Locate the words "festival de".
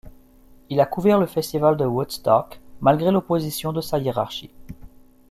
1.27-1.85